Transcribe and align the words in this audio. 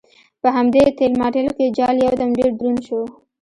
په 0.41 0.47
همدې 0.55 0.83
ټېل 0.97 1.13
ماټېل 1.19 1.47
کې 1.57 1.65
جال 1.77 1.95
یو 2.05 2.13
دم 2.19 2.29
ډېر 2.39 2.49
دروند 2.59 2.79
شو. 2.87 3.01